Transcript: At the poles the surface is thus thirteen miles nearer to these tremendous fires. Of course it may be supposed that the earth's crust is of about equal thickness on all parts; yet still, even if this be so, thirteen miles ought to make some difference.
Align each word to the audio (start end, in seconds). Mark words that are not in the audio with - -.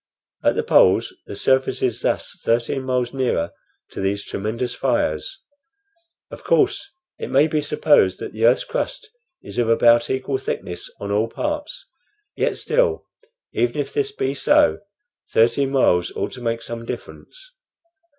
At 0.43 0.55
the 0.55 0.63
poles 0.63 1.13
the 1.27 1.35
surface 1.35 1.83
is 1.83 2.01
thus 2.01 2.35
thirteen 2.43 2.81
miles 2.85 3.13
nearer 3.13 3.51
to 3.91 4.01
these 4.01 4.25
tremendous 4.25 4.73
fires. 4.73 5.43
Of 6.31 6.43
course 6.43 6.89
it 7.19 7.29
may 7.29 7.45
be 7.47 7.61
supposed 7.61 8.17
that 8.17 8.33
the 8.33 8.43
earth's 8.47 8.63
crust 8.63 9.11
is 9.43 9.59
of 9.59 9.69
about 9.69 10.09
equal 10.09 10.39
thickness 10.39 10.89
on 10.99 11.11
all 11.11 11.27
parts; 11.27 11.85
yet 12.35 12.57
still, 12.57 13.05
even 13.53 13.77
if 13.77 13.93
this 13.93 14.11
be 14.11 14.33
so, 14.33 14.79
thirteen 15.29 15.69
miles 15.69 16.11
ought 16.15 16.31
to 16.31 16.41
make 16.41 16.63
some 16.63 16.83
difference. 16.83 17.53